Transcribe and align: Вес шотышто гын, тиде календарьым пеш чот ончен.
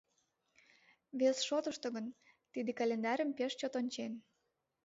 Вес 1.19 1.37
шотышто 1.47 1.87
гын, 1.95 2.07
тиде 2.51 2.71
календарьым 2.79 3.29
пеш 3.37 3.51
чот 3.59 3.73
ончен. 3.79 4.11